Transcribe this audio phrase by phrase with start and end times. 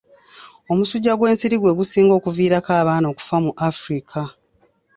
[0.71, 4.21] Omusujja gw'ensiri gwe gusinga okuviirako abaana okufa mu Africa.